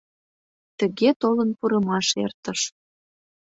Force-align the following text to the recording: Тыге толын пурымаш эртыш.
Тыге 0.77 1.09
толын 1.21 1.49
пурымаш 1.57 2.07
эртыш. 2.25 2.61